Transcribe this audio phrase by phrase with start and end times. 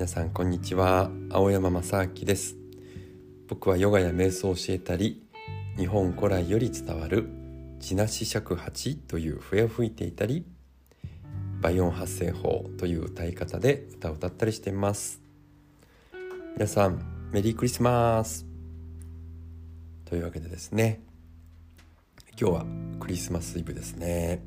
[0.00, 1.10] 皆さんこんにちは。
[1.28, 2.56] 青山正明です。
[3.48, 5.22] 僕はヨガや瞑想を教えたり
[5.76, 7.28] 日本古来より伝わる
[7.80, 10.46] 地なし尺八という笛を吹いていたり
[11.60, 15.20] 倍音発声法という歌い方で歌を歌ったりしています。
[16.54, 18.46] 皆さんメリークリスマス。
[20.06, 21.02] というわけでですね。
[22.40, 22.64] 今日は
[23.00, 24.42] クリスマスイブですね。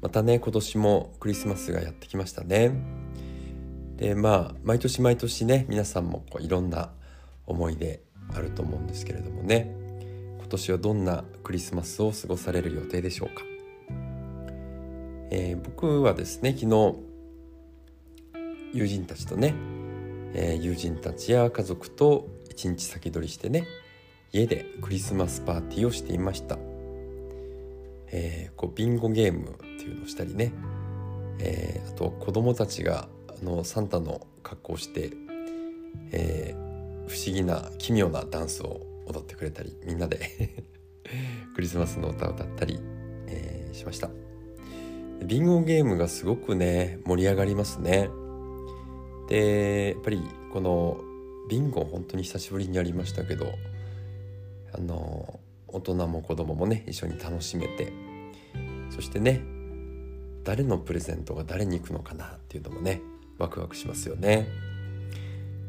[0.00, 2.72] またね今年もクリスマスがやってきましたね。
[3.96, 6.90] でまあ毎年毎年ね皆さんもこういろんな
[7.46, 8.02] 思い出
[8.34, 9.86] あると思うんですけれどもね。
[10.46, 13.42] 今年はどんなクリスマスを過ごされる予定でしょうか、
[15.32, 16.94] えー、僕はですね昨日
[18.72, 19.54] 友人たちとね、
[20.34, 23.66] えー、友人たちや家族と一日先取りしてね
[24.32, 26.58] 家でクリスマスパーティーをしていました、
[28.12, 30.52] えー、こうビンゴゲームっていうのをしたりね、
[31.40, 33.08] えー、あと子供たちが
[33.42, 35.12] のサンタの格好をして、
[36.12, 40.64] えー、不思議な奇妙なダンスを踊ってくれたりみんなで
[41.54, 42.80] クリスマスの歌を歌ったり、
[43.28, 44.10] えー、しました。
[45.24, 48.10] ビンゴゲームがすごくね盛り上がりますね。
[49.28, 50.20] でやっぱり
[50.52, 51.00] この
[51.48, 53.46] ビンゴ本当に久しぶりにやりましたけど
[54.72, 57.92] あの大人も子供もね一緒に楽しめて
[58.90, 59.42] そしてね
[60.44, 63.00] 誰のプレゼントが誰に行くのかなっていうのもね
[63.38, 64.48] ワクワクしますよね。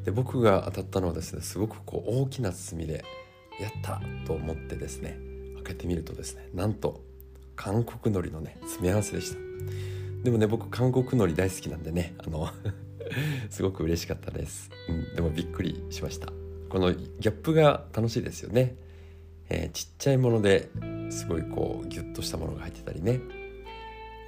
[0.06, 3.04] で僕が当たったのはですねすごくこう大きな包みで
[3.60, 5.20] やったと思ってですね
[5.56, 7.02] 開けてみるとですねなんと
[7.56, 9.38] 韓国海苔のね詰め合わせでした。
[10.24, 12.50] でもね僕韓国海苔大好きなんでねあの
[13.50, 16.32] すごく嬉しかったです、うん、でもびっくりしました。
[16.70, 18.76] このギャップが楽しいですよね、
[19.48, 20.70] えー、ちっちゃいもので
[21.10, 23.22] すごいこうギュッとしたものが入ってたりね。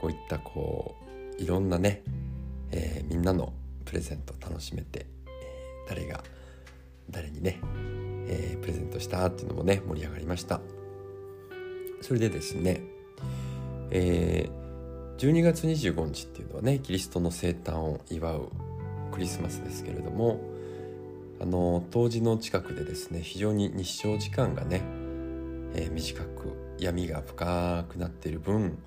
[0.02, 0.96] こういったこ
[1.38, 2.04] ういろんなね
[2.72, 3.54] えー、みんなの
[3.86, 6.24] プレゼント楽しめて、えー、誰が
[7.10, 7.60] 誰にね、
[8.28, 10.62] えー、プレゼントしたっていうのもね盛り上がりました。
[12.02, 12.82] それでですね、
[13.92, 18.52] えー、12月25日っていうのはねキリストの生誕を祝う
[19.12, 20.40] クリスマスですけれども
[21.42, 24.82] あの冬至の近くでですね非常に日照時間がね、
[25.74, 28.78] えー、短く闇が深くなっている分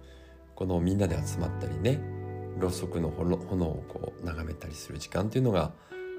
[0.55, 2.01] このみんなで集まったりね
[2.59, 5.73] ろうそくの炎をこう眺めたりする時間っていうのが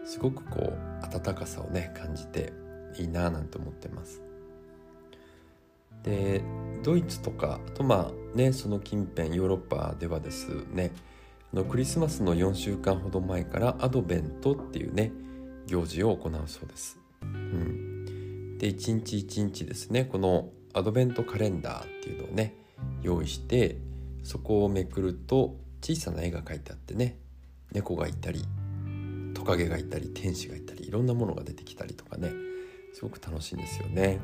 [0.05, 2.53] すごくこう温かさをね感じて
[2.97, 4.21] いいなぁなんて思ってます。
[6.03, 6.44] で
[6.83, 10.91] ドイツとかあとまあねその近辺ヨーロッパではですね
[11.53, 15.13] のクリスマスの4週間ほど前からアドベントっていうね
[15.67, 17.00] 行事を行うそうです。
[17.21, 22.55] うん、で一日一日ですねこのアドベントカレンダーっていうのをね
[23.01, 23.77] 用意して
[24.23, 27.17] そこをめくると小さな絵が描いてあってね
[27.73, 28.45] 猫がいたり
[29.33, 32.31] トカゲがいたり天使がいたりいろんなものが出てきたりとかね
[32.94, 34.19] すごく楽しいんですよね。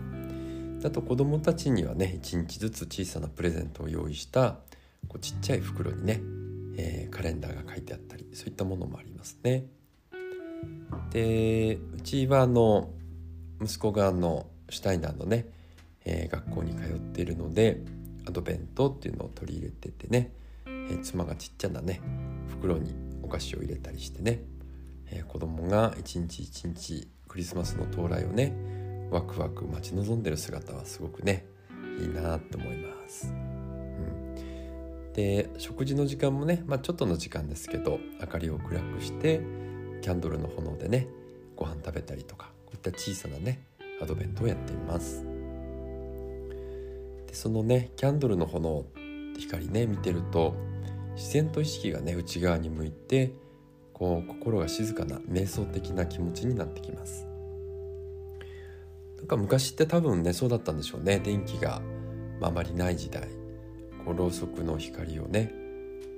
[0.85, 4.59] あと子供たちにはね1日ずつ小さなプレゼントを用意した
[5.09, 6.21] こうちっちゃい袋にね、
[6.77, 9.65] えー、カレンダーが書いてあったりそういったものもありますね。
[11.11, 12.91] でうちはあの
[13.61, 15.47] 息子があのシュタイナーのね、
[16.05, 17.81] えー、学校に通っているので
[18.27, 20.31] アドベントっていうのを取り入れててね
[20.89, 22.01] え、妻がちっちゃなね
[22.47, 24.41] 袋にお菓子を入れたりしてね、
[25.11, 28.53] えー、子供が一日一日クリスマスの到来をね
[29.11, 31.45] ワクワク待ち望んでる姿はすごくね
[31.99, 33.27] いいなって思います。
[33.27, 39.41] うん、で食事の時間もね、まあ、ちょっとの時間ですけど明かりを暗くして
[40.01, 41.07] キャンドルの炎でね
[41.55, 43.63] ご飯食べたりとかこういった小さなね
[44.01, 45.25] アドベントをやっています。
[47.27, 48.85] でそのねキャンドルの炎
[49.37, 50.55] 光ね見てると
[51.19, 53.33] 自然と意識がね内側に向いて
[53.91, 57.27] こう心が静かな瞑想的な気持ちになってきます。
[59.17, 61.19] なんか昔って多分ねそうだったんでしょうね。
[61.19, 61.81] 電気が
[62.41, 63.27] あまりない時代。
[64.05, 65.51] こうろうそくの光をね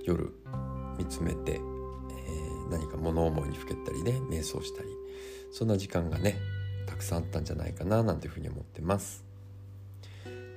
[0.03, 0.31] 夜
[0.99, 4.89] 見つめて、えー、何か物思いにふけたりね瞑想したり。
[5.51, 6.37] そんな時間がね
[6.85, 9.25] たくさんあったんじゃないかななんていうふうに思ってます、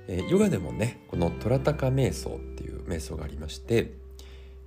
[0.07, 4.04] えー、ヨガでもねこのトラタカ瞑想っていう瞑想がありまして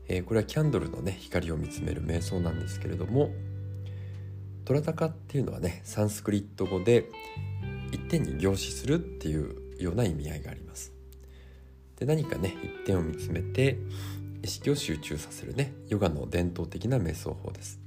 [0.09, 3.31] えー、これはキャンドルのね光を見つめる瞑想なんですけれども
[4.65, 7.09] トラタカっていうのはねサンスクリット語で
[7.93, 10.93] 一点に凝視するっていうような意味合いがあります。
[11.97, 13.79] で何かね一点を見つめて
[14.43, 17.81] 意識を集中させるねヨガの伝統的な瞑想法です。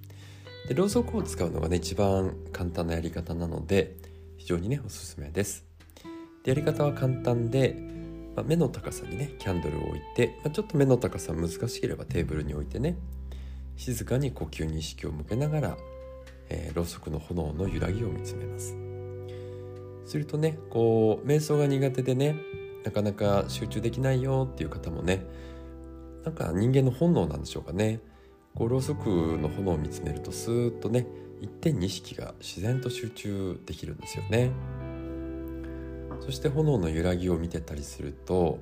[0.68, 3.96] でろうそくを使うのがね一番簡単なやり方なので
[4.38, 5.66] 非常にねおすすめです。
[6.44, 7.91] でやり方は簡単で
[8.36, 12.98] まあ、目の高さにねキャンドルを置いて、まあ、ちょっと目の高さ難しければテーブルに置いてね
[13.76, 15.78] 静かに呼吸に意識を向けながら
[16.52, 18.76] えー、ろうそくの炎の揺らぎを見つめます。
[20.06, 22.36] するとねこう瞑想が苦手でね
[22.84, 25.26] なかなか集中できないよっていう方もね
[26.26, 28.02] なんか人間の本能なんでしょうかね。
[28.54, 31.08] こうろうそくの炎を見つめるとスーッとね
[31.40, 34.52] 一点に意識が自然と集中できるんですよね。
[36.20, 38.60] そして炎の揺らぎを見てたりすると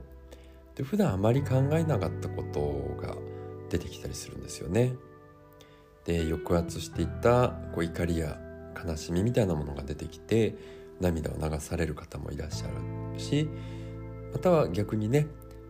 [0.75, 3.15] で普段あまり考えなかったことが
[3.69, 4.93] 出てきたりするんですよね。
[6.05, 8.39] で抑圧していたこう怒りや
[8.85, 10.55] 悲しみみたいなものが出てきて
[10.99, 13.49] 涙を流される方もいらっしゃるし
[14.31, 15.27] または逆にね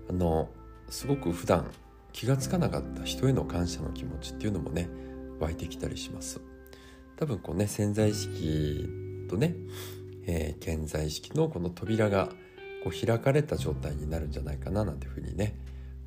[0.09, 0.49] あの
[0.89, 1.69] すごく普段
[2.13, 4.89] 気が付かなかった人への感謝の気持ちっていうのもね
[5.39, 6.41] 湧いてきたりします。
[7.17, 8.87] 多分こうね潜在意識
[9.29, 9.55] とね、
[10.29, 12.27] えー、潜在意識のこの扉が
[12.83, 15.55] こう開かれた状態になるんじゃないかななんていうふうにね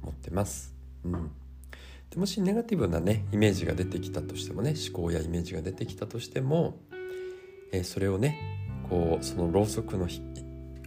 [0.00, 0.74] 思ってます。
[1.04, 1.30] うん
[2.10, 6.78] でもしネガティブなねイメージが出てきたとしてもね思考やイメージが出てきたとしても、
[7.72, 8.38] えー、それをね
[8.90, 10.06] こうそのろうそくの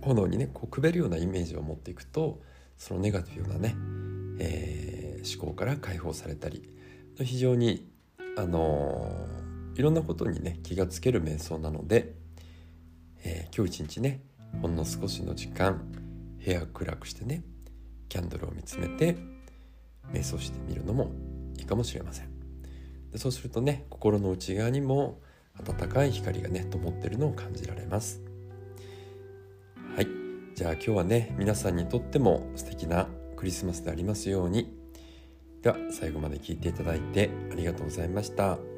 [0.04, 2.44] 炎にねこうくべるようなイメージを持っていくと
[2.78, 3.76] そのネガティブなね、
[4.38, 6.70] えー、思考から解放されたり
[7.20, 7.90] 非常に
[8.38, 12.14] あのー、いろんなことにね気がつける瞑想なので、
[13.56, 14.20] 今日一日ね
[14.62, 15.82] ほんの少しの時間
[16.44, 17.44] 部屋暗くしてね
[18.10, 19.16] キャンドルを見つめて
[20.12, 21.12] 瞑想してみるのも
[21.58, 22.30] いいかもしれません。
[23.12, 25.22] でそうするとね心の内側にも
[25.58, 28.22] 温かい光がね灯ってるのを感じられます。
[29.96, 30.08] はい。
[30.54, 34.78] じゃあ今日はね皆さんにとっても素敵なクリスマスでありますように。
[35.62, 38.75] では最後まで聞いていただいてありがとうございました。